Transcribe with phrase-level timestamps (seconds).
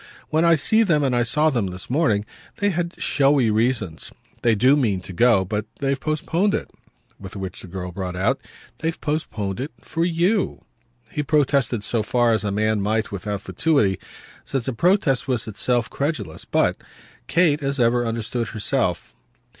[0.29, 4.11] When I see them and I saw them this morning they have showy reasons.
[4.41, 6.71] They do mean to go, but they've postponed it."
[7.19, 8.41] With which the girl brought out:
[8.79, 10.63] "They've postponed it for YOU."
[11.11, 13.99] He protested so far as a man might without fatuity,
[14.43, 16.77] since a protest was itself credulous; but
[17.27, 19.13] Kate, as ever, understood herself.